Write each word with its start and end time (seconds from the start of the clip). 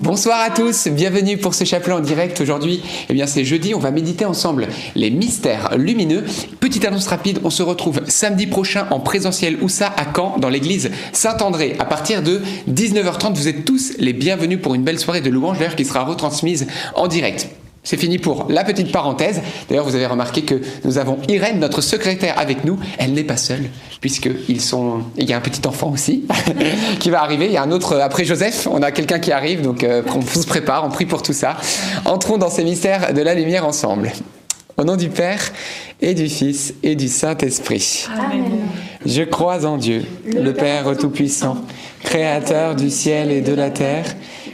Bonsoir 0.00 0.40
à 0.40 0.50
tous, 0.50 0.88
bienvenue 0.88 1.36
pour 1.36 1.54
ce 1.54 1.64
chapelet 1.64 1.92
en 1.92 2.00
direct. 2.00 2.40
Aujourd'hui, 2.40 2.82
eh 3.08 3.12
bien 3.12 3.26
c'est 3.26 3.44
jeudi, 3.44 3.74
on 3.74 3.78
va 3.78 3.90
méditer 3.90 4.24
ensemble 4.24 4.68
les 4.94 5.10
mystères 5.10 5.76
lumineux. 5.76 6.24
Petite 6.60 6.84
annonce 6.84 7.06
rapide, 7.06 7.40
on 7.44 7.50
se 7.50 7.62
retrouve 7.62 8.00
samedi 8.08 8.46
prochain 8.46 8.86
en 8.90 9.00
présentiel 9.00 9.58
ça? 9.68 9.92
À 9.96 10.06
Caen 10.14 10.38
dans 10.38 10.48
l'église 10.48 10.90
Saint-André 11.12 11.76
à 11.78 11.84
partir 11.84 12.22
de 12.22 12.40
19h30. 12.70 13.34
Vous 13.34 13.48
êtes 13.48 13.64
tous 13.64 13.92
les 13.98 14.12
bienvenus 14.12 14.60
pour 14.60 14.74
une 14.74 14.82
belle 14.82 14.98
soirée 14.98 15.20
de 15.20 15.30
louange 15.30 15.58
d'ailleurs 15.58 15.76
qui 15.76 15.84
sera 15.84 16.04
retransmise 16.04 16.66
en 16.94 17.06
direct. 17.06 17.48
C'est 17.84 17.96
fini 17.96 18.18
pour 18.18 18.46
la 18.48 18.62
petite 18.62 18.92
parenthèse. 18.92 19.40
D'ailleurs, 19.68 19.84
vous 19.84 19.96
avez 19.96 20.06
remarqué 20.06 20.42
que 20.42 20.60
nous 20.84 20.98
avons 20.98 21.18
Irène, 21.28 21.58
notre 21.58 21.80
secrétaire, 21.80 22.38
avec 22.38 22.64
nous. 22.64 22.78
Elle 22.96 23.12
n'est 23.12 23.24
pas 23.24 23.36
seule, 23.36 23.70
sont. 24.60 25.02
Il 25.16 25.28
y 25.28 25.32
a 25.32 25.36
un 25.36 25.40
petit 25.40 25.66
enfant 25.66 25.90
aussi 25.90 26.24
qui 27.00 27.10
va 27.10 27.22
arriver. 27.22 27.46
Il 27.46 27.52
y 27.52 27.56
a 27.56 27.62
un 27.62 27.72
autre 27.72 27.98
après 27.98 28.24
Joseph. 28.24 28.68
On 28.70 28.82
a 28.82 28.92
quelqu'un 28.92 29.18
qui 29.18 29.32
arrive, 29.32 29.62
donc 29.62 29.82
euh, 29.82 30.02
on 30.14 30.22
se 30.22 30.46
prépare, 30.46 30.84
on 30.84 30.90
prie 30.90 31.06
pour 31.06 31.22
tout 31.22 31.32
ça. 31.32 31.56
Entrons 32.04 32.38
dans 32.38 32.50
ces 32.50 32.62
mystères 32.62 33.12
de 33.14 33.20
la 33.20 33.34
lumière 33.34 33.66
ensemble. 33.66 34.12
Au 34.76 34.84
nom 34.84 34.96
du 34.96 35.08
Père 35.08 35.52
et 36.00 36.14
du 36.14 36.28
Fils 36.28 36.74
et 36.82 36.94
du 36.94 37.08
Saint-Esprit. 37.08 38.06
Amen. 38.16 38.60
Je 39.04 39.22
crois 39.22 39.66
en 39.66 39.76
Dieu, 39.76 40.04
le 40.24 40.52
Père 40.52 40.96
Tout-Puissant, 40.96 41.58
Créateur 42.04 42.74
du 42.74 42.90
ciel 42.90 43.30
et 43.30 43.42
de 43.42 43.54
la 43.54 43.70
terre 43.70 44.06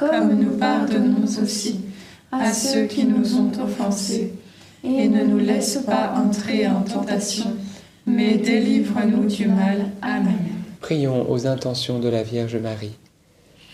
comme 0.00 0.34
nous 0.34 0.56
pardonnons 0.56 1.26
aussi 1.42 1.80
à 2.32 2.54
ceux 2.54 2.86
qui 2.86 3.04
nous 3.04 3.36
ont 3.36 3.52
offensés. 3.62 4.32
Et 4.82 5.08
ne 5.08 5.24
nous 5.24 5.38
laisse 5.38 5.78
pas 5.84 6.14
entrer 6.16 6.66
en 6.66 6.80
tentation, 6.80 7.52
mais 8.06 8.38
délivre-nous 8.38 9.26
du 9.26 9.46
mal. 9.46 9.90
Amen. 10.00 10.38
Prions 10.80 11.30
aux 11.30 11.46
intentions 11.46 11.98
de 11.98 12.08
la 12.08 12.22
Vierge 12.22 12.56
Marie. 12.56 12.96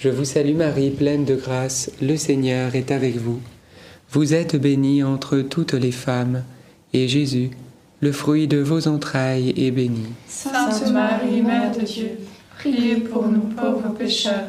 Je 0.00 0.08
vous 0.08 0.24
salue 0.24 0.56
Marie, 0.56 0.90
pleine 0.90 1.24
de 1.24 1.36
grâce, 1.36 1.92
le 2.02 2.16
Seigneur 2.16 2.74
est 2.74 2.90
avec 2.90 3.16
vous. 3.18 3.38
Vous 4.10 4.34
êtes 4.34 4.56
bénie 4.56 5.04
entre 5.04 5.38
toutes 5.38 5.74
les 5.74 5.92
femmes, 5.92 6.42
et 6.92 7.06
Jésus, 7.06 7.50
le 8.00 8.10
fruit 8.10 8.48
de 8.48 8.58
vos 8.58 8.88
entrailles, 8.88 9.54
est 9.56 9.70
béni. 9.70 10.06
Sainte 10.26 10.90
Marie, 10.90 11.40
Mère 11.42 11.70
de 11.70 11.82
Dieu, 11.82 12.10
priez 12.58 12.96
pour 12.96 13.28
nous 13.28 13.46
pauvres 13.56 13.94
pécheurs 13.96 14.48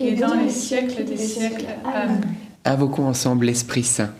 et 0.00 0.12
dans 0.14 0.34
les 0.34 0.50
siècles 0.50 1.04
des 1.04 1.16
siècles. 1.16 1.66
Amen. 1.84 2.20
Invoquons 2.64 3.06
ensemble 3.06 3.46
l'Esprit 3.46 3.84
Saint. 3.84 4.12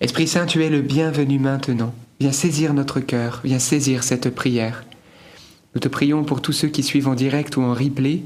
Esprit 0.00 0.26
Saint, 0.26 0.46
tu 0.46 0.64
es 0.64 0.70
le 0.70 0.82
bienvenu 0.82 1.38
maintenant. 1.38 1.94
Viens 2.20 2.32
saisir 2.32 2.74
notre 2.74 3.00
cœur, 3.00 3.40
viens 3.44 3.58
saisir 3.58 4.02
cette 4.02 4.30
prière. 4.30 4.84
Nous 5.74 5.80
te 5.80 5.88
prions 5.88 6.24
pour 6.24 6.40
tous 6.42 6.52
ceux 6.52 6.68
qui 6.68 6.82
suivent 6.82 7.08
en 7.08 7.14
direct 7.14 7.56
ou 7.56 7.62
en 7.62 7.74
replay, 7.74 8.22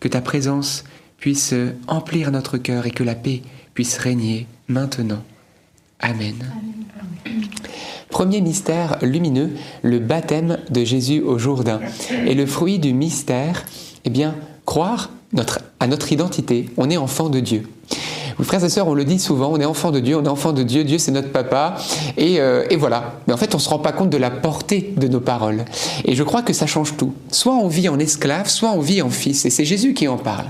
que 0.00 0.08
ta 0.08 0.20
présence 0.20 0.84
puisse 1.18 1.54
emplir 1.86 2.30
notre 2.30 2.58
cœur 2.58 2.86
et 2.86 2.90
que 2.90 3.04
la 3.04 3.14
paix 3.14 3.42
puisse 3.74 3.96
régner 3.98 4.46
maintenant. 4.68 5.22
Amen. 6.00 6.34
Premier 8.10 8.40
mystère 8.40 8.98
lumineux, 9.02 9.50
le 9.82 9.98
baptême 9.98 10.58
de 10.70 10.84
Jésus 10.84 11.20
au 11.20 11.38
Jourdain. 11.38 11.80
Et 12.26 12.34
le 12.34 12.46
fruit 12.46 12.78
du 12.78 12.92
mystère, 12.92 13.64
eh 14.04 14.10
bien, 14.10 14.36
croire 14.66 15.10
à 15.80 15.86
notre 15.86 16.12
identité. 16.12 16.70
On 16.76 16.90
est 16.90 16.96
enfant 16.96 17.28
de 17.28 17.40
Dieu. 17.40 17.68
Frères 18.42 18.64
et 18.64 18.68
sœurs, 18.68 18.88
on 18.88 18.94
le 18.94 19.04
dit 19.04 19.20
souvent, 19.20 19.52
on 19.52 19.60
est 19.60 19.64
enfant 19.64 19.92
de 19.92 20.00
Dieu, 20.00 20.16
on 20.16 20.24
est 20.24 20.28
enfant 20.28 20.52
de 20.52 20.64
Dieu, 20.64 20.82
Dieu 20.82 20.98
c'est 20.98 21.12
notre 21.12 21.30
papa, 21.30 21.76
et, 22.16 22.40
euh, 22.40 22.64
et, 22.68 22.76
voilà. 22.76 23.20
Mais 23.26 23.32
en 23.32 23.36
fait, 23.36 23.54
on 23.54 23.58
ne 23.58 23.62
se 23.62 23.68
rend 23.68 23.78
pas 23.78 23.92
compte 23.92 24.10
de 24.10 24.16
la 24.16 24.30
portée 24.30 24.92
de 24.96 25.06
nos 25.06 25.20
paroles. 25.20 25.64
Et 26.04 26.16
je 26.16 26.22
crois 26.24 26.42
que 26.42 26.52
ça 26.52 26.66
change 26.66 26.96
tout. 26.96 27.14
Soit 27.30 27.54
on 27.54 27.68
vit 27.68 27.88
en 27.88 27.98
esclave, 27.98 28.48
soit 28.48 28.70
on 28.72 28.80
vit 28.80 29.02
en 29.02 29.10
fils, 29.10 29.44
et 29.44 29.50
c'est 29.50 29.64
Jésus 29.64 29.94
qui 29.94 30.08
en 30.08 30.16
parle. 30.16 30.46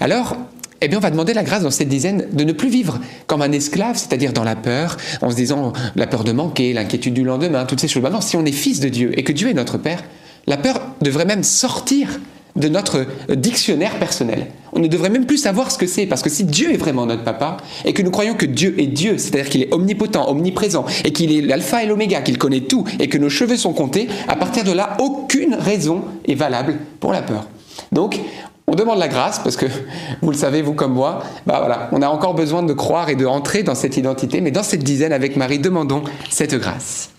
Alors, 0.00 0.36
eh 0.80 0.88
bien, 0.88 0.98
on 0.98 1.00
va 1.00 1.10
demander 1.10 1.34
la 1.34 1.42
grâce 1.42 1.62
dans 1.62 1.70
cette 1.70 1.88
dizaine 1.88 2.28
de 2.32 2.44
ne 2.44 2.52
plus 2.52 2.68
vivre 2.68 2.98
comme 3.26 3.42
un 3.42 3.52
esclave, 3.52 3.96
c'est-à-dire 3.96 4.32
dans 4.32 4.44
la 4.44 4.56
peur, 4.56 4.96
en 5.20 5.30
se 5.30 5.36
disant 5.36 5.72
la 5.96 6.06
peur 6.06 6.24
de 6.24 6.32
manquer, 6.32 6.72
l'inquiétude 6.72 7.14
du 7.14 7.24
lendemain, 7.24 7.66
toutes 7.66 7.80
ces 7.80 7.88
choses. 7.88 8.02
Maintenant, 8.02 8.20
si 8.20 8.36
on 8.36 8.44
est 8.44 8.52
fils 8.52 8.80
de 8.80 8.88
Dieu 8.88 9.18
et 9.18 9.24
que 9.24 9.32
Dieu 9.32 9.48
est 9.48 9.54
notre 9.54 9.76
Père, 9.76 10.02
la 10.46 10.56
peur 10.56 10.80
devrait 11.02 11.24
même 11.24 11.42
sortir 11.42 12.20
de 12.58 12.68
notre 12.68 13.06
dictionnaire 13.34 13.98
personnel. 13.98 14.46
On 14.72 14.80
ne 14.80 14.88
devrait 14.88 15.10
même 15.10 15.26
plus 15.26 15.38
savoir 15.38 15.70
ce 15.70 15.78
que 15.78 15.86
c'est, 15.86 16.06
parce 16.06 16.22
que 16.22 16.28
si 16.28 16.44
Dieu 16.44 16.72
est 16.72 16.76
vraiment 16.76 17.06
notre 17.06 17.24
papa, 17.24 17.56
et 17.84 17.92
que 17.92 18.02
nous 18.02 18.10
croyons 18.10 18.34
que 18.34 18.46
Dieu 18.46 18.74
est 18.78 18.86
Dieu, 18.86 19.16
c'est-à-dire 19.16 19.48
qu'il 19.48 19.62
est 19.62 19.72
omnipotent, 19.72 20.28
omniprésent, 20.28 20.84
et 21.04 21.12
qu'il 21.12 21.32
est 21.32 21.40
l'alpha 21.40 21.82
et 21.82 21.86
l'oméga, 21.86 22.20
qu'il 22.20 22.38
connaît 22.38 22.60
tout, 22.60 22.84
et 22.98 23.08
que 23.08 23.18
nos 23.18 23.30
cheveux 23.30 23.56
sont 23.56 23.72
comptés, 23.72 24.08
à 24.26 24.36
partir 24.36 24.64
de 24.64 24.72
là, 24.72 24.96
aucune 25.00 25.54
raison 25.54 26.04
est 26.26 26.34
valable 26.34 26.76
pour 27.00 27.12
la 27.12 27.22
peur. 27.22 27.46
Donc, 27.92 28.20
on 28.66 28.74
demande 28.74 28.98
la 28.98 29.08
grâce, 29.08 29.38
parce 29.38 29.56
que 29.56 29.66
vous 30.22 30.30
le 30.30 30.36
savez, 30.36 30.60
vous 30.60 30.74
comme 30.74 30.92
moi, 30.92 31.22
bah 31.46 31.58
voilà, 31.60 31.88
on 31.92 32.02
a 32.02 32.08
encore 32.08 32.34
besoin 32.34 32.62
de 32.62 32.72
croire 32.72 33.08
et 33.08 33.16
de 33.16 33.24
entrer 33.24 33.62
dans 33.62 33.74
cette 33.74 33.96
identité, 33.96 34.40
mais 34.40 34.50
dans 34.50 34.62
cette 34.62 34.82
dizaine 34.84 35.12
avec 35.12 35.36
Marie, 35.36 35.58
demandons 35.58 36.02
cette 36.28 36.54
grâce. 36.54 37.10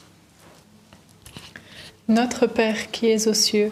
Notre 2.08 2.48
Père 2.48 2.92
qui 2.92 3.08
es 3.08 3.28
aux 3.28 3.34
cieux, 3.34 3.72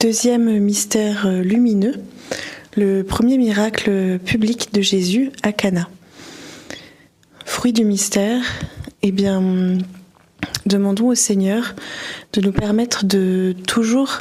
Deuxième 0.00 0.60
mystère 0.60 1.26
euh, 1.26 1.42
lumineux, 1.42 1.94
le 2.76 3.02
premier 3.02 3.36
miracle 3.36 4.20
public 4.24 4.72
de 4.72 4.80
Jésus 4.80 5.32
à 5.42 5.50
Cana. 5.50 5.88
Fruit 7.44 7.72
du 7.72 7.84
mystère, 7.84 8.40
eh 9.02 9.10
bien, 9.10 9.42
demandons 10.66 11.08
au 11.08 11.16
Seigneur 11.16 11.74
de 12.32 12.40
nous 12.40 12.52
permettre 12.52 13.06
de 13.06 13.56
toujours 13.66 14.20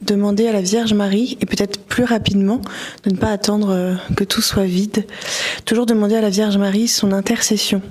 demander 0.00 0.46
à 0.46 0.52
la 0.52 0.60
Vierge 0.60 0.94
Marie, 0.94 1.36
et 1.40 1.46
peut-être 1.46 1.80
plus 1.80 2.04
rapidement, 2.04 2.60
de 3.02 3.10
ne 3.10 3.16
pas 3.16 3.32
attendre 3.32 3.70
euh, 3.70 3.94
que 4.16 4.22
tout 4.22 4.42
soit 4.42 4.64
vide, 4.64 5.06
toujours 5.64 5.86
demander 5.86 6.14
à 6.14 6.20
la 6.20 6.30
Vierge 6.30 6.56
Marie 6.56 6.86
son 6.86 7.10
intercession, 7.10 7.82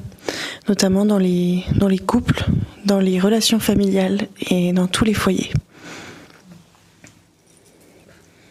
notamment 0.69 1.05
dans 1.05 1.19
les, 1.19 1.65
dans 1.75 1.89
les 1.89 1.99
couples, 1.99 2.45
dans 2.85 3.01
les 3.01 3.19
relations 3.19 3.59
familiales 3.59 4.29
et 4.49 4.71
dans 4.71 4.87
tous 4.87 5.03
les 5.03 5.13
foyers. 5.13 5.51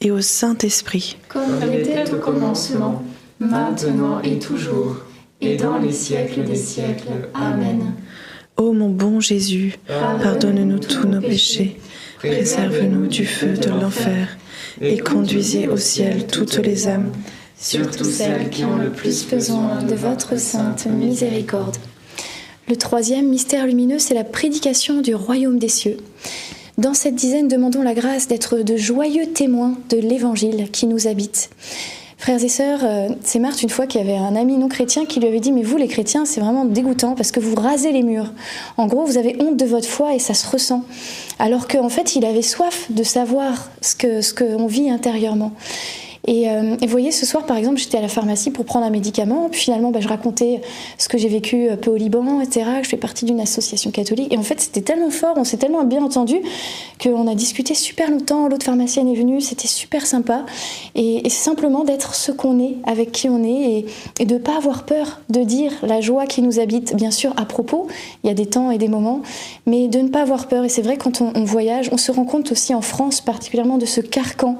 et 0.00 0.10
au 0.10 0.20
Saint-Esprit. 0.20 1.16
Comme 1.28 1.58
elle 1.62 1.80
était 1.80 2.10
au 2.12 2.16
commencement, 2.16 3.02
maintenant 3.40 4.20
et 4.22 4.38
toujours, 4.38 4.96
et 5.40 5.56
dans 5.56 5.78
les 5.78 5.92
siècles 5.92 6.44
des 6.44 6.56
siècles. 6.56 7.28
Amen. 7.34 7.94
Ô 8.56 8.72
mon 8.72 8.90
bon 8.90 9.20
Jésus, 9.20 9.78
pardonne-nous 9.86 10.80
tous 10.80 11.06
nos 11.06 11.20
péchés, 11.20 11.78
préserve-nous 12.18 13.06
du 13.06 13.24
feu 13.24 13.52
de 13.52 13.70
l'enfer, 13.70 14.36
et 14.80 14.98
conduisez 14.98 15.68
au 15.68 15.76
ciel 15.76 16.26
toutes 16.26 16.56
les 16.56 16.88
âmes, 16.88 17.12
surtout 17.56 18.04
celles 18.04 18.50
qui 18.50 18.64
ont 18.64 18.76
le 18.76 18.90
plus 18.90 19.28
besoin 19.28 19.82
de 19.82 19.94
votre 19.94 20.38
sainte 20.38 20.86
miséricorde. 20.86 21.76
Le 22.68 22.76
troisième 22.76 23.28
mystère 23.28 23.66
lumineux, 23.66 23.98
c'est 23.98 24.14
la 24.14 24.24
prédication 24.24 25.00
du 25.00 25.14
royaume 25.14 25.58
des 25.58 25.68
cieux. 25.68 25.96
Dans 26.78 26.94
cette 26.94 27.16
dizaine, 27.16 27.48
demandons 27.48 27.82
la 27.82 27.92
grâce 27.92 28.28
d'être 28.28 28.58
de 28.58 28.76
joyeux 28.76 29.26
témoins 29.26 29.74
de 29.90 29.96
l'évangile 29.96 30.70
qui 30.70 30.86
nous 30.86 31.08
habite. 31.08 31.50
Frères 32.18 32.42
et 32.42 32.48
sœurs, 32.48 32.80
euh, 32.84 33.08
c'est 33.24 33.40
Marthe 33.40 33.64
une 33.64 33.68
fois 33.68 33.88
qui 33.88 33.98
avait 33.98 34.16
un 34.16 34.36
ami 34.36 34.56
non 34.56 34.68
chrétien 34.68 35.04
qui 35.04 35.18
lui 35.18 35.26
avait 35.26 35.40
dit 35.40 35.50
Mais 35.50 35.64
vous, 35.64 35.76
les 35.76 35.88
chrétiens, 35.88 36.24
c'est 36.24 36.40
vraiment 36.40 36.64
dégoûtant 36.64 37.16
parce 37.16 37.32
que 37.32 37.40
vous 37.40 37.56
rasez 37.56 37.90
les 37.90 38.04
murs. 38.04 38.32
En 38.76 38.86
gros, 38.86 39.04
vous 39.04 39.18
avez 39.18 39.36
honte 39.42 39.56
de 39.56 39.64
votre 39.64 39.88
foi 39.88 40.14
et 40.14 40.20
ça 40.20 40.34
se 40.34 40.48
ressent. 40.48 40.84
Alors 41.40 41.66
qu'en 41.66 41.88
fait, 41.88 42.14
il 42.14 42.24
avait 42.24 42.42
soif 42.42 42.86
de 42.90 43.02
savoir 43.02 43.70
ce 43.80 43.96
que 43.96 44.20
ce 44.20 44.32
qu'on 44.32 44.68
vit 44.68 44.88
intérieurement. 44.88 45.50
Et, 46.26 46.50
euh, 46.50 46.76
vous 46.80 46.88
voyez, 46.88 47.12
ce 47.12 47.26
soir, 47.26 47.46
par 47.46 47.56
exemple, 47.56 47.78
j'étais 47.78 47.98
à 47.98 48.02
la 48.02 48.08
pharmacie 48.08 48.50
pour 48.50 48.64
prendre 48.64 48.84
un 48.84 48.90
médicament. 48.90 49.48
Puis 49.50 49.62
finalement, 49.62 49.90
bah, 49.90 50.00
je 50.00 50.08
racontais 50.08 50.60
ce 50.98 51.08
que 51.08 51.18
j'ai 51.18 51.28
vécu 51.28 51.70
un 51.70 51.76
peu 51.76 51.90
au 51.90 51.96
Liban, 51.96 52.40
etc. 52.40 52.66
Je 52.82 52.88
fais 52.88 52.96
partie 52.96 53.24
d'une 53.24 53.40
association 53.40 53.90
catholique. 53.90 54.32
Et 54.32 54.38
en 54.38 54.42
fait, 54.42 54.60
c'était 54.60 54.82
tellement 54.82 55.10
fort, 55.10 55.34
on 55.36 55.44
s'est 55.44 55.56
tellement 55.56 55.84
bien 55.84 56.02
entendu 56.02 56.36
qu'on 57.02 57.26
a 57.26 57.34
discuté 57.34 57.74
super 57.74 58.10
longtemps. 58.10 58.48
L'autre 58.48 58.64
pharmacienne 58.64 59.08
est 59.08 59.14
venue, 59.14 59.40
c'était 59.40 59.68
super 59.68 60.06
sympa. 60.06 60.44
Et, 60.94 61.26
et 61.26 61.30
c'est 61.30 61.44
simplement 61.44 61.84
d'être 61.84 62.14
ce 62.14 62.32
qu'on 62.32 62.60
est, 62.60 62.76
avec 62.84 63.12
qui 63.12 63.28
on 63.28 63.42
est, 63.42 63.86
et, 64.18 64.24
de 64.24 64.34
ne 64.34 64.38
pas 64.38 64.56
avoir 64.56 64.84
peur 64.84 65.20
de 65.28 65.42
dire 65.42 65.72
la 65.82 66.00
joie 66.00 66.26
qui 66.26 66.42
nous 66.42 66.60
habite, 66.60 66.94
bien 66.94 67.10
sûr, 67.10 67.32
à 67.36 67.44
propos. 67.44 67.86
Il 68.24 68.28
y 68.28 68.30
a 68.30 68.34
des 68.34 68.46
temps 68.46 68.70
et 68.70 68.78
des 68.78 68.88
moments, 68.88 69.22
mais 69.66 69.88
de 69.88 70.00
ne 70.00 70.08
pas 70.08 70.22
avoir 70.22 70.48
peur. 70.48 70.64
Et 70.64 70.68
c'est 70.68 70.82
vrai, 70.82 70.96
quand 70.96 71.20
on, 71.20 71.44
voyage, 71.44 71.88
on 71.92 71.96
se 71.96 72.12
rend 72.12 72.24
compte 72.24 72.52
aussi 72.52 72.74
en 72.74 72.82
France, 72.82 73.20
particulièrement, 73.20 73.78
de 73.78 73.86
ce 73.86 74.00
carcan 74.00 74.56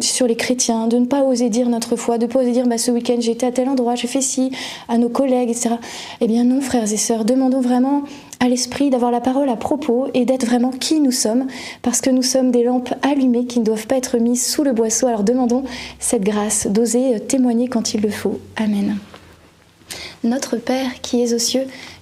sur 0.00 0.26
les 0.26 0.36
de 0.70 0.98
ne 0.98 1.06
pas 1.06 1.24
oser 1.24 1.50
dire 1.50 1.68
notre 1.68 1.96
foi, 1.96 2.18
de 2.18 2.26
ne 2.26 2.30
pas 2.30 2.40
oser 2.40 2.52
dire 2.52 2.66
bah, 2.66 2.78
ce 2.78 2.90
week-end 2.90 3.16
j'étais 3.18 3.46
à 3.46 3.52
tel 3.52 3.68
endroit, 3.68 3.94
j'ai 3.94 4.06
fait 4.06 4.20
ci, 4.20 4.52
à 4.88 4.96
nos 4.96 5.08
collègues, 5.08 5.50
etc. 5.50 5.76
Eh 6.20 6.26
bien 6.26 6.44
non, 6.44 6.60
frères 6.60 6.90
et 6.90 6.96
sœurs, 6.96 7.24
demandons 7.24 7.60
vraiment 7.60 8.02
à 8.38 8.48
l'esprit 8.48 8.90
d'avoir 8.90 9.10
la 9.10 9.20
parole 9.20 9.48
à 9.48 9.56
propos 9.56 10.06
et 10.14 10.24
d'être 10.24 10.46
vraiment 10.46 10.70
qui 10.70 11.00
nous 11.00 11.10
sommes, 11.10 11.46
parce 11.82 12.00
que 12.00 12.10
nous 12.10 12.22
sommes 12.22 12.50
des 12.50 12.62
lampes 12.62 12.94
allumées 13.02 13.46
qui 13.46 13.58
ne 13.60 13.64
doivent 13.64 13.86
pas 13.86 13.96
être 13.96 14.18
mises 14.18 14.46
sous 14.46 14.62
le 14.62 14.72
boisseau. 14.72 15.06
Alors 15.08 15.24
demandons 15.24 15.64
cette 15.98 16.22
grâce 16.22 16.66
d'oser 16.66 17.18
témoigner 17.20 17.68
quand 17.68 17.94
il 17.94 18.00
le 18.00 18.10
faut. 18.10 18.38
Amen. 18.56 18.98
Notre 20.24 20.56
Père 20.56 21.00
qui 21.02 21.20
es 21.20 21.34
aux 21.34 21.38
cieux, 21.38 21.66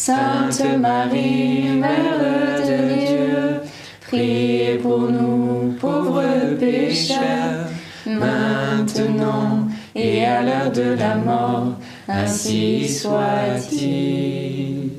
Sainte 0.00 0.62
Marie, 0.78 1.70
Mère 1.70 2.20
de 2.20 3.04
Dieu, 3.04 3.60
priez 4.06 4.78
pour 4.80 5.00
nous 5.00 5.74
pauvres 5.80 6.54
pécheurs, 6.56 7.66
maintenant 8.06 9.66
et 9.96 10.24
à 10.24 10.42
l'heure 10.42 10.70
de 10.70 10.94
la 10.96 11.16
mort, 11.16 11.72
ainsi 12.06 12.88
soit-il. 12.88 14.90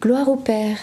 Gloire 0.00 0.30
au 0.30 0.36
Père, 0.36 0.78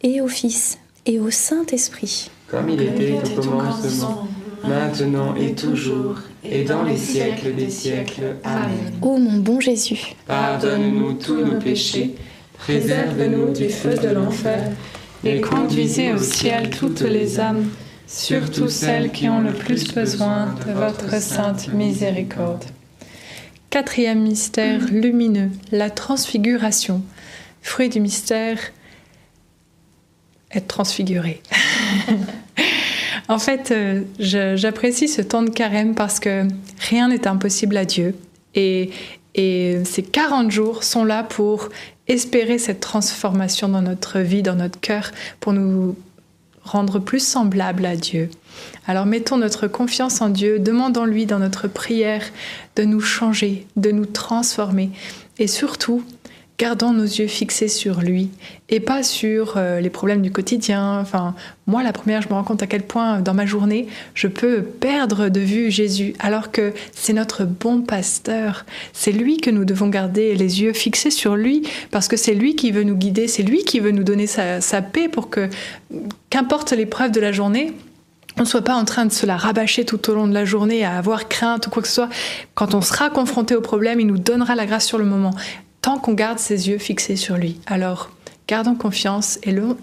et 0.00 0.20
au 0.20 0.28
Fils, 0.28 0.78
et 1.04 1.18
au 1.18 1.32
Saint-Esprit. 1.32 2.30
Comme 2.46 2.70
il 2.70 2.80
était 2.80 3.18
au 3.36 3.40
commencement, 3.40 4.28
maintenant 4.62 5.34
et 5.34 5.52
toujours, 5.52 6.14
et 6.44 6.62
dans 6.62 6.84
les 6.84 6.96
siècles 6.96 7.56
des 7.56 7.70
siècles. 7.70 8.36
Amen. 8.44 8.92
Ô 9.02 9.18
mon 9.18 9.38
bon 9.38 9.58
Jésus, 9.58 10.14
Pardonne-nous 10.28 11.14
tous 11.14 11.44
nos 11.44 11.58
péchés, 11.58 12.14
Préserve-nous 12.58 13.52
du 13.52 13.70
feu 13.70 13.94
de 13.94 14.08
l'enfer 14.08 14.70
et 15.24 15.40
conduisez 15.40 16.12
au 16.12 16.18
ciel 16.18 16.70
toutes 16.70 17.00
les 17.00 17.40
âmes, 17.40 17.68
surtout 18.06 18.68
celles 18.68 19.10
qui 19.10 19.28
ont 19.28 19.40
le 19.40 19.52
plus 19.52 19.92
besoin 19.92 20.54
de 20.66 20.72
votre 20.72 21.20
sainte 21.20 21.72
miséricorde. 21.72 22.64
Quatrième 23.70 24.22
mystère 24.22 24.80
lumineux, 24.90 25.50
la 25.72 25.90
transfiguration. 25.90 27.02
Fruit 27.60 27.88
du 27.88 28.00
mystère, 28.00 28.58
être 30.52 30.68
transfiguré. 30.68 31.42
en 33.28 33.38
fait, 33.38 33.70
euh, 33.70 34.04
j'apprécie 34.18 35.08
ce 35.08 35.20
temps 35.20 35.42
de 35.42 35.50
carême 35.50 35.94
parce 35.94 36.18
que 36.20 36.46
rien 36.78 37.08
n'est 37.08 37.26
impossible 37.26 37.76
à 37.76 37.84
Dieu. 37.84 38.14
Et, 38.54 38.90
et 39.38 39.84
ces 39.84 40.02
40 40.02 40.50
jours 40.50 40.82
sont 40.82 41.04
là 41.04 41.22
pour 41.22 41.68
espérer 42.08 42.58
cette 42.58 42.80
transformation 42.80 43.68
dans 43.68 43.82
notre 43.82 44.18
vie, 44.18 44.42
dans 44.42 44.56
notre 44.56 44.80
cœur, 44.80 45.12
pour 45.38 45.52
nous 45.52 45.94
rendre 46.64 46.98
plus 46.98 47.24
semblables 47.24 47.86
à 47.86 47.94
Dieu. 47.94 48.30
Alors 48.88 49.06
mettons 49.06 49.36
notre 49.36 49.68
confiance 49.68 50.20
en 50.20 50.28
Dieu, 50.28 50.58
demandons-lui 50.58 51.24
dans 51.24 51.38
notre 51.38 51.68
prière 51.68 52.24
de 52.74 52.82
nous 52.82 53.00
changer, 53.00 53.64
de 53.76 53.92
nous 53.92 54.06
transformer 54.06 54.90
et 55.38 55.46
surtout 55.46 56.02
gardons 56.58 56.92
nos 56.92 57.04
yeux 57.04 57.28
fixés 57.28 57.68
sur 57.68 58.00
lui 58.00 58.30
et 58.68 58.80
pas 58.80 59.04
sur 59.04 59.54
euh, 59.56 59.80
les 59.80 59.90
problèmes 59.90 60.22
du 60.22 60.32
quotidien. 60.32 60.98
Enfin, 60.98 61.36
moi, 61.68 61.84
la 61.84 61.92
première, 61.92 62.20
je 62.20 62.28
me 62.28 62.34
rends 62.34 62.42
compte 62.42 62.62
à 62.62 62.66
quel 62.66 62.82
point 62.82 63.20
dans 63.20 63.32
ma 63.32 63.46
journée, 63.46 63.86
je 64.14 64.26
peux 64.26 64.62
perdre 64.62 65.28
de 65.28 65.38
vue 65.38 65.70
Jésus, 65.70 66.14
alors 66.18 66.50
que 66.50 66.72
c'est 66.92 67.12
notre 67.12 67.44
bon 67.44 67.82
pasteur. 67.82 68.66
C'est 68.92 69.12
lui 69.12 69.36
que 69.36 69.50
nous 69.50 69.64
devons 69.64 69.88
garder 69.88 70.34
les 70.34 70.60
yeux 70.60 70.72
fixés 70.72 71.12
sur 71.12 71.36
lui, 71.36 71.62
parce 71.92 72.08
que 72.08 72.16
c'est 72.16 72.34
lui 72.34 72.56
qui 72.56 72.72
veut 72.72 72.82
nous 72.82 72.96
guider, 72.96 73.28
c'est 73.28 73.44
lui 73.44 73.62
qui 73.62 73.78
veut 73.78 73.92
nous 73.92 74.04
donner 74.04 74.26
sa, 74.26 74.60
sa 74.60 74.82
paix 74.82 75.08
pour 75.08 75.30
que, 75.30 75.48
qu'importe 76.28 76.72
l'épreuve 76.72 77.12
de 77.12 77.20
la 77.20 77.30
journée, 77.30 77.72
on 78.36 78.42
ne 78.42 78.46
soit 78.46 78.62
pas 78.62 78.74
en 78.74 78.84
train 78.84 79.06
de 79.06 79.12
se 79.12 79.26
la 79.26 79.36
rabâcher 79.36 79.84
tout 79.84 80.10
au 80.10 80.14
long 80.14 80.26
de 80.26 80.34
la 80.34 80.44
journée, 80.44 80.84
à 80.84 80.96
avoir 80.96 81.28
crainte 81.28 81.68
ou 81.68 81.70
quoi 81.70 81.82
que 81.82 81.88
ce 81.88 81.94
soit. 81.94 82.08
Quand 82.54 82.74
on 82.74 82.80
sera 82.80 83.10
confronté 83.10 83.54
au 83.54 83.60
problème, 83.60 84.00
il 84.00 84.06
nous 84.06 84.18
donnera 84.18 84.54
la 84.54 84.66
grâce 84.66 84.86
sur 84.86 84.98
le 84.98 85.04
moment 85.04 85.32
tant 85.82 85.98
qu'on 85.98 86.14
garde 86.14 86.38
ses 86.38 86.68
yeux 86.68 86.78
fixés 86.78 87.16
sur 87.16 87.36
lui. 87.36 87.60
Alors, 87.66 88.10
gardons 88.46 88.74
confiance 88.74 89.38
et 89.42 89.52
le, 89.52 89.76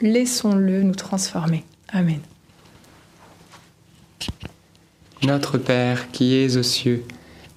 laissons-le 0.00 0.82
nous 0.82 0.94
transformer. 0.94 1.64
Amen. 1.88 2.20
Notre 5.22 5.58
Père 5.58 6.10
qui 6.10 6.36
es 6.36 6.56
aux 6.56 6.62
cieux, 6.62 7.04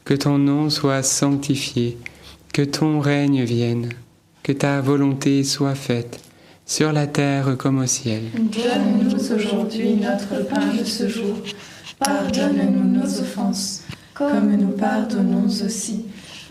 que 0.06 0.14
ton 0.14 0.38
nom 0.38 0.70
soit 0.70 1.04
sanctifié, 1.04 1.98
que 2.54 2.62
ton 2.62 3.00
règne 3.00 3.44
vienne, 3.44 3.90
que 4.42 4.54
ta 4.54 4.80
volonté 4.80 5.44
soit 5.44 5.76
faite, 5.76 6.22
sur 6.66 6.92
la 6.92 7.08
terre 7.08 7.56
comme 7.58 7.80
au 7.80 7.86
ciel. 7.86 8.24
Donne-nous 8.34 9.34
aujourd'hui 9.34 9.96
notre 9.96 10.48
pain 10.48 10.74
de 10.78 10.84
ce 10.84 11.08
jour. 11.08 11.38
Pardonne-nous 12.00 13.00
nos 13.00 13.20
offenses, 13.20 13.84
comme 14.14 14.56
nous 14.56 14.72
pardonnons 14.72 15.48
aussi 15.48 16.06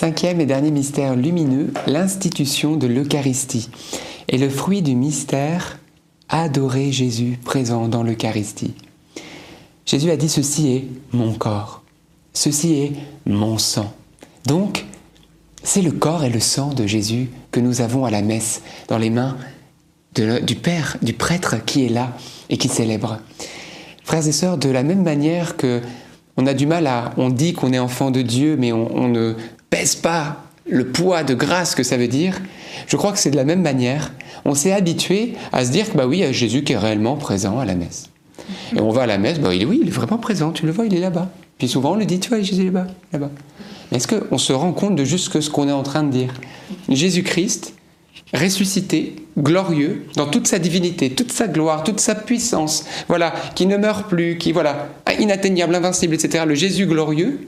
Cinquième 0.00 0.40
et 0.40 0.46
dernier 0.46 0.70
mystère 0.70 1.16
lumineux, 1.16 1.72
l'institution 1.88 2.76
de 2.76 2.86
l'Eucharistie. 2.86 3.68
Et 4.28 4.38
le 4.38 4.48
fruit 4.48 4.80
du 4.80 4.94
mystère, 4.94 5.80
adorer 6.28 6.92
Jésus 6.92 7.36
présent 7.44 7.88
dans 7.88 8.04
l'Eucharistie. 8.04 8.74
Jésus 9.86 10.12
a 10.12 10.16
dit 10.16 10.28
ceci 10.28 10.68
est 10.68 10.84
mon 11.10 11.32
corps, 11.32 11.82
ceci 12.32 12.74
est 12.74 12.92
mon 13.26 13.58
sang. 13.58 13.92
Donc, 14.46 14.84
c'est 15.64 15.82
le 15.82 15.90
corps 15.90 16.22
et 16.22 16.30
le 16.30 16.38
sang 16.38 16.72
de 16.72 16.86
Jésus 16.86 17.28
que 17.50 17.58
nous 17.58 17.80
avons 17.80 18.04
à 18.04 18.12
la 18.12 18.22
messe, 18.22 18.62
dans 18.86 18.98
les 18.98 19.10
mains 19.10 19.36
du 20.14 20.54
Père, 20.54 20.96
du 21.02 21.12
prêtre 21.12 21.56
qui 21.64 21.86
est 21.86 21.88
là 21.88 22.16
et 22.50 22.56
qui 22.56 22.68
célèbre. 22.68 23.18
Frères 24.04 24.28
et 24.28 24.30
sœurs, 24.30 24.58
de 24.58 24.68
la 24.68 24.84
même 24.84 25.02
manière 25.02 25.56
que 25.56 25.82
on 26.36 26.46
a 26.46 26.54
du 26.54 26.66
mal 26.66 26.86
à, 26.86 27.14
on 27.16 27.30
dit 27.30 27.52
qu'on 27.52 27.72
est 27.72 27.80
enfant 27.80 28.12
de 28.12 28.22
Dieu, 28.22 28.56
mais 28.56 28.70
on, 28.70 28.96
on 28.96 29.08
ne 29.08 29.34
pèse 29.70 29.94
pas 29.94 30.44
le 30.68 30.86
poids 30.86 31.24
de 31.24 31.34
grâce 31.34 31.74
que 31.74 31.82
ça 31.82 31.96
veut 31.96 32.08
dire, 32.08 32.40
je 32.86 32.96
crois 32.96 33.12
que 33.12 33.18
c'est 33.18 33.30
de 33.30 33.36
la 33.36 33.44
même 33.44 33.62
manière. 33.62 34.12
On 34.44 34.54
s'est 34.54 34.72
habitué 34.72 35.34
à 35.52 35.64
se 35.64 35.70
dire 35.70 35.90
que 35.90 35.96
bah 35.96 36.06
oui, 36.06 36.18
il 36.18 36.20
y 36.20 36.24
a 36.24 36.32
Jésus 36.32 36.62
qui 36.62 36.74
est 36.74 36.78
réellement 36.78 37.16
présent 37.16 37.58
à 37.58 37.64
la 37.64 37.74
messe. 37.74 38.10
Et 38.76 38.80
on 38.80 38.90
va 38.90 39.02
à 39.02 39.06
la 39.06 39.18
messe, 39.18 39.40
bah 39.40 39.54
il 39.54 39.66
oui, 39.66 39.80
il 39.82 39.88
est 39.88 39.92
vraiment 39.92 40.18
présent, 40.18 40.52
tu 40.52 40.66
le 40.66 40.72
vois, 40.72 40.86
il 40.86 40.94
est 40.94 41.00
là-bas. 41.00 41.30
Puis 41.58 41.68
souvent 41.68 41.92
on 41.92 41.96
le 41.96 42.04
dit, 42.04 42.20
tu 42.20 42.28
vois, 42.28 42.40
Jésus 42.40 42.62
est 42.62 42.64
là-bas, 42.66 42.86
là-bas. 43.12 43.30
Mais 43.90 43.96
est-ce 43.96 44.08
qu'on 44.08 44.38
se 44.38 44.52
rend 44.52 44.72
compte 44.72 44.96
de 44.96 45.04
juste 45.04 45.40
ce 45.40 45.50
qu'on 45.50 45.68
est 45.68 45.72
en 45.72 45.82
train 45.82 46.02
de 46.02 46.10
dire? 46.10 46.32
Jésus-Christ, 46.88 47.74
ressuscité, 48.34 49.16
glorieux, 49.38 50.06
dans 50.16 50.26
toute 50.26 50.46
sa 50.46 50.58
divinité, 50.58 51.10
toute 51.10 51.32
sa 51.32 51.48
gloire, 51.48 51.84
toute 51.84 52.00
sa 52.00 52.14
puissance, 52.14 52.84
voilà, 53.08 53.34
qui 53.54 53.66
ne 53.66 53.76
meurt 53.76 54.08
plus, 54.08 54.36
qui, 54.36 54.52
voilà, 54.52 54.88
inatteignable, 55.18 55.74
invincible, 55.74 56.14
etc. 56.14 56.44
Le 56.46 56.54
Jésus 56.54 56.86
glorieux, 56.86 57.40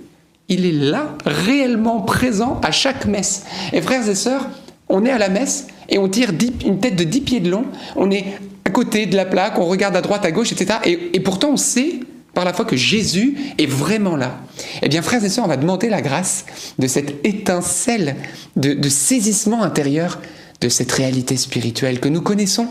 il 0.50 0.66
est 0.66 0.72
là, 0.72 1.16
réellement 1.24 2.02
présent 2.02 2.60
à 2.62 2.72
chaque 2.72 3.06
messe. 3.06 3.44
Et 3.72 3.80
frères 3.80 4.06
et 4.06 4.14
sœurs, 4.14 4.48
on 4.88 5.06
est 5.06 5.10
à 5.10 5.18
la 5.18 5.28
messe 5.28 5.68
et 5.88 5.98
on 5.98 6.08
tire 6.08 6.32
une 6.66 6.80
tête 6.80 6.96
de 6.96 7.04
10 7.04 7.20
pieds 7.22 7.40
de 7.40 7.50
long, 7.50 7.64
on 7.96 8.10
est 8.10 8.24
à 8.64 8.70
côté 8.70 9.06
de 9.06 9.16
la 9.16 9.24
plaque, 9.24 9.58
on 9.58 9.66
regarde 9.66 9.96
à 9.96 10.02
droite, 10.02 10.24
à 10.24 10.32
gauche, 10.32 10.52
etc. 10.52 10.80
Et, 10.84 11.20
pourtant, 11.20 11.50
on 11.52 11.56
sait 11.56 12.00
par 12.34 12.44
la 12.44 12.52
foi 12.52 12.64
que 12.64 12.76
Jésus 12.76 13.36
est 13.58 13.66
vraiment 13.66 14.16
là. 14.16 14.38
Eh 14.82 14.88
bien, 14.88 15.02
frères 15.02 15.24
et 15.24 15.28
sœurs, 15.28 15.44
on 15.44 15.48
va 15.48 15.56
demander 15.56 15.88
la 15.88 16.02
grâce 16.02 16.44
de 16.78 16.86
cette 16.86 17.24
étincelle 17.24 18.16
de, 18.56 18.74
de 18.74 18.88
saisissement 18.88 19.62
intérieur 19.62 20.20
de 20.60 20.68
cette 20.68 20.92
réalité 20.92 21.36
spirituelle 21.36 22.00
que 22.00 22.08
nous 22.08 22.20
connaissons, 22.20 22.68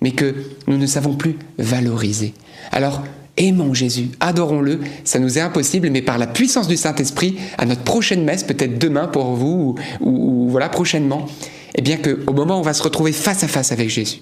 mais 0.00 0.12
que 0.12 0.34
nous 0.66 0.78
ne 0.78 0.86
savons 0.86 1.14
plus 1.14 1.36
valoriser. 1.58 2.34
Alors, 2.72 3.02
aimons 3.36 3.74
Jésus, 3.74 4.10
adorons-le, 4.20 4.80
ça 5.04 5.18
nous 5.18 5.38
est 5.38 5.40
impossible, 5.40 5.90
mais 5.90 6.02
par 6.02 6.18
la 6.18 6.26
puissance 6.26 6.68
du 6.68 6.76
Saint-Esprit, 6.76 7.36
à 7.58 7.66
notre 7.66 7.82
prochaine 7.82 8.24
messe, 8.24 8.44
peut-être 8.44 8.78
demain 8.78 9.06
pour 9.08 9.34
vous, 9.34 9.76
ou, 10.00 10.48
voilà, 10.48 10.68
prochainement, 10.68 11.26
eh 11.74 11.82
bien 11.82 11.98
qu'au 11.98 12.32
moment 12.32 12.56
où 12.56 12.60
on 12.60 12.62
va 12.62 12.74
se 12.74 12.82
retrouver 12.82 13.12
face 13.12 13.44
à 13.44 13.48
face 13.48 13.72
avec 13.72 13.90
Jésus, 13.90 14.20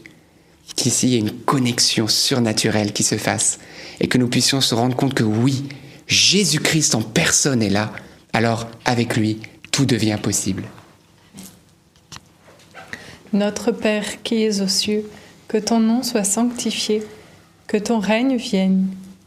qu'ici 0.76 1.06
il 1.06 1.12
y 1.12 1.16
ait 1.16 1.20
une 1.20 1.32
connexion 1.32 2.08
surnaturelle 2.08 2.92
qui 2.92 3.02
se 3.02 3.16
fasse, 3.16 3.58
et 4.00 4.08
que 4.08 4.18
nous 4.18 4.28
puissions 4.28 4.60
se 4.60 4.74
rendre 4.74 4.96
compte 4.96 5.14
que 5.14 5.22
oui, 5.22 5.64
Jésus-Christ 6.06 6.94
en 6.94 7.02
personne 7.02 7.62
est 7.62 7.70
là, 7.70 7.92
alors 8.32 8.68
avec 8.84 9.16
lui, 9.16 9.38
tout 9.70 9.86
devient 9.86 10.18
possible. 10.20 10.64
Notre 13.32 13.72
Père 13.72 14.22
qui 14.22 14.42
es 14.44 14.60
aux 14.60 14.68
cieux, 14.68 15.08
que 15.48 15.58
ton 15.58 15.80
nom 15.80 16.02
soit 16.02 16.24
sanctifié, 16.24 17.02
que 17.66 17.76
ton 17.76 17.98
règne 17.98 18.36
vienne 18.36 18.88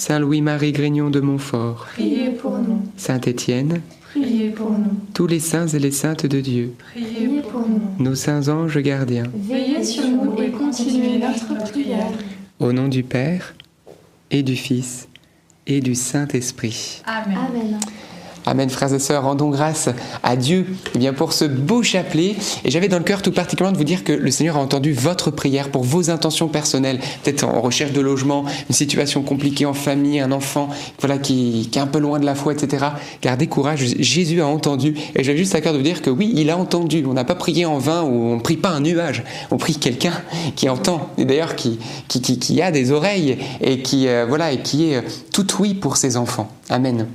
Saint 0.00 0.18
Louis-Marie 0.18 0.72
Grignon 0.72 1.10
de 1.10 1.20
Montfort, 1.20 1.88
priez 1.92 2.30
pour 2.30 2.52
nous. 2.52 2.80
Saint 2.96 3.20
Étienne, 3.20 3.82
priez 4.08 4.48
pour 4.48 4.70
nous. 4.70 4.96
Tous 5.12 5.26
les 5.26 5.40
saints 5.40 5.66
et 5.66 5.78
les 5.78 5.90
saintes 5.90 6.24
de 6.24 6.40
Dieu, 6.40 6.72
priez 6.94 7.42
pour 7.42 7.68
nous. 7.68 7.82
Nos 8.02 8.14
saints 8.14 8.48
anges 8.48 8.78
gardiens, 8.78 9.30
veillez 9.34 9.84
sur 9.84 10.08
nous 10.08 10.40
et 10.42 10.50
continuez 10.52 11.18
notre 11.18 11.70
prière. 11.70 12.12
Au 12.58 12.72
nom 12.72 12.88
du 12.88 13.02
Père 13.02 13.54
et 14.30 14.42
du 14.42 14.56
Fils 14.56 15.06
et 15.66 15.82
du 15.82 15.94
Saint-Esprit. 15.94 17.02
Amen. 17.04 17.36
Amen. 17.36 17.78
Amen, 18.46 18.70
frères 18.70 18.92
et 18.92 18.98
sœurs, 18.98 19.24
rendons 19.24 19.50
grâce 19.50 19.88
à 20.22 20.36
Dieu 20.36 20.66
eh 20.94 20.98
bien, 20.98 21.12
pour 21.12 21.32
ce 21.32 21.44
beau 21.44 21.82
chapelet. 21.82 22.36
Et 22.64 22.70
j'avais 22.70 22.88
dans 22.88 22.98
le 22.98 23.04
cœur 23.04 23.22
tout 23.22 23.32
particulièrement 23.32 23.72
de 23.72 23.78
vous 23.78 23.84
dire 23.84 24.02
que 24.02 24.12
le 24.12 24.30
Seigneur 24.30 24.56
a 24.56 24.60
entendu 24.60 24.92
votre 24.92 25.30
prière 25.30 25.70
pour 25.70 25.84
vos 25.84 26.10
intentions 26.10 26.48
personnelles, 26.48 27.00
peut-être 27.22 27.44
en 27.44 27.60
recherche 27.60 27.92
de 27.92 28.00
logement, 28.00 28.44
une 28.68 28.74
situation 28.74 29.22
compliquée 29.22 29.66
en 29.66 29.74
famille, 29.74 30.20
un 30.20 30.32
enfant 30.32 30.70
voilà, 31.00 31.18
qui, 31.18 31.68
est 31.74 31.78
un 31.78 31.86
peu 31.86 31.98
loin 31.98 32.18
de 32.18 32.24
la 32.24 32.34
foi, 32.34 32.52
etc. 32.52 32.86
Gardez 33.22 33.46
courage, 33.46 33.84
Jésus 33.98 34.40
a 34.40 34.46
entendu. 34.46 34.94
Et 35.14 35.22
j'avais 35.22 35.38
juste 35.38 35.54
à 35.54 35.60
cœur 35.60 35.72
de 35.72 35.78
vous 35.78 35.84
dire 35.84 36.02
que 36.02 36.10
oui, 36.10 36.32
il 36.34 36.50
a 36.50 36.56
entendu. 36.56 37.04
On 37.06 37.12
n'a 37.12 37.24
pas 37.24 37.34
prié 37.34 37.66
en 37.66 37.78
vain 37.78 38.02
ou 38.02 38.32
on 38.32 38.36
ne 38.36 38.40
prie 38.40 38.56
pas 38.56 38.70
un 38.70 38.80
nuage. 38.80 39.22
On 39.50 39.56
prie 39.56 39.76
quelqu'un 39.76 40.14
qui 40.56 40.68
entend, 40.68 41.10
et 41.18 41.24
d'ailleurs 41.24 41.56
qui, 41.56 41.78
qui, 42.08 42.20
qui, 42.20 42.62
a 42.62 42.70
des 42.70 42.92
oreilles 42.92 43.38
et 43.60 43.80
qui, 43.80 44.08
euh, 44.08 44.24
voilà, 44.28 44.52
et 44.52 44.62
qui 44.62 44.90
est 44.90 44.96
euh, 44.96 45.02
tout 45.32 45.46
oui 45.58 45.74
pour 45.74 45.96
ses 45.96 46.16
enfants. 46.16 46.50
Amen. 46.68 47.08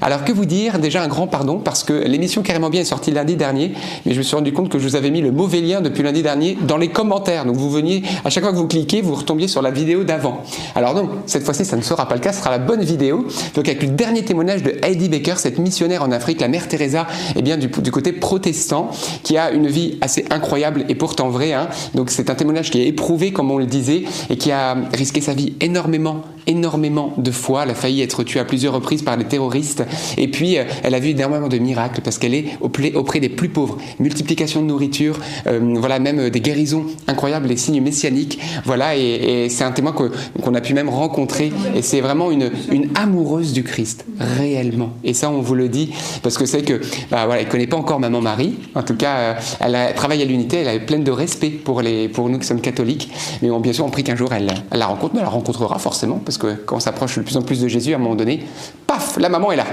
Alors 0.00 0.24
que 0.24 0.32
vous 0.32 0.46
Déjà 0.80 1.02
un 1.02 1.08
grand 1.08 1.26
pardon 1.26 1.58
parce 1.58 1.82
que 1.82 1.92
l'émission 1.92 2.42
Carrément 2.42 2.70
Bien 2.70 2.82
est 2.82 2.84
sortie 2.84 3.10
lundi 3.10 3.36
dernier, 3.36 3.72
mais 4.06 4.12
je 4.12 4.18
me 4.18 4.22
suis 4.22 4.36
rendu 4.36 4.52
compte 4.52 4.68
que 4.68 4.78
je 4.78 4.86
vous 4.86 4.96
avais 4.96 5.10
mis 5.10 5.20
le 5.20 5.32
mauvais 5.32 5.60
lien 5.60 5.80
depuis 5.80 6.02
lundi 6.02 6.22
dernier 6.22 6.56
dans 6.62 6.76
les 6.76 6.88
commentaires. 6.88 7.44
Donc 7.44 7.56
vous 7.56 7.70
veniez, 7.70 8.02
à 8.24 8.30
chaque 8.30 8.44
fois 8.44 8.52
que 8.52 8.58
vous 8.58 8.68
cliquez, 8.68 9.02
vous 9.02 9.14
retombiez 9.14 9.48
sur 9.48 9.60
la 9.60 9.70
vidéo 9.70 10.04
d'avant. 10.04 10.42
Alors 10.74 10.94
non, 10.94 11.08
cette 11.26 11.44
fois-ci 11.44 11.64
ça 11.64 11.76
ne 11.76 11.82
sera 11.82 12.06
pas 12.06 12.14
le 12.14 12.20
cas, 12.20 12.32
ce 12.32 12.38
sera 12.38 12.50
la 12.50 12.58
bonne 12.58 12.82
vidéo. 12.82 13.26
Donc 13.54 13.68
avec 13.68 13.82
le 13.82 13.88
dernier 13.88 14.24
témoignage 14.24 14.62
de 14.62 14.74
Heidi 14.82 15.08
Baker, 15.08 15.34
cette 15.36 15.58
missionnaire 15.58 16.02
en 16.02 16.12
Afrique, 16.12 16.40
la 16.40 16.48
mère 16.48 16.68
Teresa, 16.68 17.06
eh 17.36 17.42
bien 17.42 17.56
du, 17.56 17.68
côté 17.68 18.12
protestant, 18.12 18.90
qui 19.22 19.36
a 19.36 19.50
une 19.50 19.66
vie 19.66 19.98
assez 20.00 20.24
incroyable 20.30 20.84
et 20.88 20.94
pourtant 20.94 21.28
vraie. 21.28 21.52
Hein. 21.52 21.68
Donc 21.94 22.10
c'est 22.10 22.30
un 22.30 22.34
témoignage 22.34 22.70
qui 22.70 22.80
est 22.80 22.86
éprouvé, 22.86 23.32
comme 23.32 23.50
on 23.50 23.58
le 23.58 23.66
disait, 23.66 24.04
et 24.30 24.36
qui 24.36 24.52
a 24.52 24.76
risqué 24.92 25.20
sa 25.20 25.34
vie 25.34 25.54
énormément, 25.60 26.22
énormément 26.46 27.12
de 27.16 27.30
fois. 27.30 27.64
Elle 27.64 27.70
a 27.70 27.74
failli 27.74 28.02
être 28.02 28.22
tuée 28.24 28.40
à 28.40 28.44
plusieurs 28.44 28.74
reprises 28.74 29.02
par 29.02 29.16
les 29.16 29.24
terroristes. 29.24 29.84
Et 30.16 30.28
puis, 30.28 30.58
euh, 30.58 30.64
elle 30.82 30.94
a 30.94 31.00
vu 31.00 31.10
énormément 31.10 31.48
de 31.48 31.58
miracles 31.58 32.00
parce 32.02 32.18
qu'elle 32.18 32.34
est 32.34 32.46
auprès 32.60 33.20
des 33.20 33.28
plus 33.28 33.48
pauvres. 33.48 33.78
Multiplication 33.98 34.62
de 34.62 34.66
nourriture, 34.66 35.18
euh, 35.46 35.60
voilà, 35.78 35.98
même 35.98 36.18
euh, 36.18 36.30
des 36.30 36.40
guérisons 36.40 36.86
incroyables, 37.06 37.48
les 37.48 37.56
signes 37.56 37.80
messianiques. 37.80 38.38
Voilà, 38.64 38.96
et, 38.96 39.48
c'est 39.48 39.64
un 39.64 39.72
témoin 39.72 39.92
qu'on 39.92 40.54
a 40.54 40.60
pu 40.60 40.74
même 40.74 40.88
rencontrer. 40.88 41.52
Et 41.74 41.82
c'est 41.82 42.00
vraiment 42.00 42.30
une, 42.30 42.50
amoureuse 42.94 43.52
du 43.52 43.62
Christ, 43.62 44.04
réellement. 44.18 44.90
Et 45.04 45.14
ça, 45.14 45.30
on 45.30 45.40
vous 45.40 45.54
le 45.54 45.68
dit 45.68 45.90
parce 46.22 46.36
que 46.36 46.46
c'est 46.46 46.62
que, 46.62 46.80
bah, 47.10 47.26
voilà, 47.26 47.40
elle 47.42 47.48
connaît 47.48 47.66
pas 47.66 47.76
encore 47.76 48.00
Maman 48.00 48.20
Marie. 48.20 48.54
En 48.74 48.82
tout 48.82 48.96
cas, 48.96 49.36
elle, 49.60 49.94
travaille 49.94 50.22
à 50.22 50.24
l'unité, 50.24 50.58
elle 50.58 50.68
est 50.68 50.80
pleine 50.80 51.04
de 51.04 51.10
respect 51.10 51.50
pour, 51.50 51.82
les, 51.82 52.08
pour 52.08 52.28
nous 52.28 52.38
qui 52.38 52.46
sommes 52.46 52.60
catholiques. 52.60 53.10
Mais 53.40 53.48
bien 53.60 53.72
sûr, 53.72 53.84
on 53.84 53.90
prie 53.90 54.04
qu'un 54.04 54.16
jour 54.16 54.32
elle, 54.32 54.48
elle, 54.70 54.78
la 54.78 54.86
rencontre, 54.86 55.14
mais 55.14 55.20
elle 55.20 55.26
la 55.26 55.30
rencontrera 55.30 55.78
forcément 55.78 56.20
parce 56.24 56.31
que 56.38 56.54
quand 56.66 56.76
on 56.76 56.80
s'approche 56.80 57.16
de 57.16 57.22
plus 57.22 57.36
en 57.36 57.42
plus 57.42 57.60
de 57.60 57.68
Jésus, 57.68 57.92
à 57.92 57.96
un 57.96 57.98
moment 57.98 58.14
donné, 58.14 58.44
paf, 58.86 59.16
la 59.18 59.28
maman 59.28 59.52
est 59.52 59.56
là. 59.56 59.64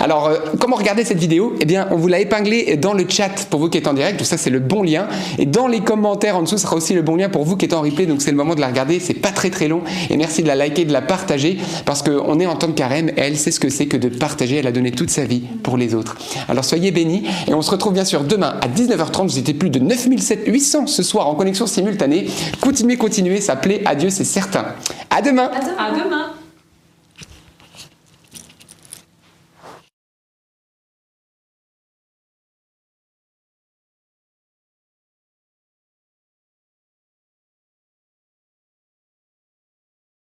Alors, 0.00 0.26
euh, 0.26 0.36
comment 0.60 0.76
regarder 0.76 1.04
cette 1.04 1.18
vidéo? 1.18 1.54
Eh 1.60 1.64
bien, 1.64 1.88
on 1.90 1.96
vous 1.96 2.08
l'a 2.08 2.20
épinglé 2.20 2.76
dans 2.76 2.92
le 2.92 3.04
chat 3.08 3.46
pour 3.50 3.60
vous 3.60 3.68
qui 3.68 3.78
êtes 3.78 3.86
en 3.86 3.94
direct. 3.94 4.18
Tout 4.18 4.24
ça, 4.24 4.36
c'est 4.36 4.50
le 4.50 4.58
bon 4.58 4.82
lien. 4.82 5.06
Et 5.38 5.46
dans 5.46 5.66
les 5.66 5.80
commentaires 5.80 6.36
en 6.36 6.42
dessous, 6.42 6.58
sera 6.58 6.76
aussi 6.76 6.94
le 6.94 7.02
bon 7.02 7.16
lien 7.16 7.28
pour 7.28 7.44
vous 7.44 7.56
qui 7.56 7.64
êtes 7.64 7.72
en 7.72 7.82
replay. 7.82 8.06
Donc, 8.06 8.22
c'est 8.22 8.30
le 8.30 8.36
moment 8.36 8.54
de 8.54 8.60
la 8.60 8.68
regarder. 8.68 9.00
C'est 9.00 9.14
pas 9.14 9.30
très 9.30 9.50
très 9.50 9.68
long. 9.68 9.82
Et 10.10 10.16
merci 10.16 10.42
de 10.42 10.48
la 10.48 10.54
liker, 10.54 10.84
de 10.84 10.92
la 10.92 11.02
partager 11.02 11.58
parce 11.84 12.02
qu'on 12.02 12.38
est 12.40 12.46
en 12.46 12.56
tant 12.56 12.68
que 12.68 12.72
carême. 12.72 13.10
Et 13.10 13.20
elle 13.20 13.36
sait 13.36 13.50
ce 13.50 13.60
que 13.60 13.68
c'est 13.68 13.86
que 13.86 13.96
de 13.96 14.08
partager. 14.08 14.56
Elle 14.56 14.66
a 14.66 14.72
donné 14.72 14.90
toute 14.90 15.10
sa 15.10 15.24
vie 15.24 15.42
pour 15.62 15.76
les 15.76 15.94
autres. 15.94 16.16
Alors, 16.48 16.64
soyez 16.64 16.90
bénis. 16.90 17.24
Et 17.48 17.54
on 17.54 17.62
se 17.62 17.70
retrouve 17.70 17.92
bien 17.92 18.04
sûr 18.04 18.24
demain 18.24 18.54
à 18.60 18.68
19h30. 18.68 19.28
Vous 19.28 19.38
étiez 19.38 19.54
plus 19.54 19.70
de 19.70 19.78
9700 19.78 20.86
ce 20.86 21.02
soir 21.02 21.28
en 21.28 21.34
connexion 21.34 21.66
simultanée. 21.66 22.26
Continuez, 22.60 22.96
continuez. 22.96 23.40
Ça 23.40 23.56
plaît 23.56 23.82
à 23.84 23.94
Dieu, 23.94 24.10
c'est 24.10 24.24
certain. 24.24 24.66
À. 25.10 25.22
À 25.22 25.22
demain. 25.22 25.50
Demain. 25.94 26.41